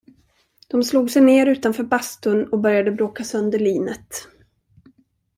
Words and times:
De 0.67 0.83
slog 0.83 1.09
sig 1.11 1.21
ner 1.23 1.47
utanför 1.47 1.83
bastun 1.83 2.47
och 2.47 2.59
började 2.59 2.91
bråka 2.91 3.23
sönder 3.23 3.59
linet. 3.59 4.27